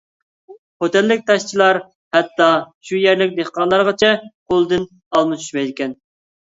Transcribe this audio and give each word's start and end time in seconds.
خوتەنلىك 0.83 1.21
تاشچىلار 1.27 1.81
ھەتتا 2.19 2.49
شۇ 2.91 3.05
يەرلىك 3.05 3.39
دېھقانلارغىچە 3.39 4.13
قولىدىن 4.27 4.93
ئالما 5.09 5.45
چۈشمەيدىكەن. 5.47 6.01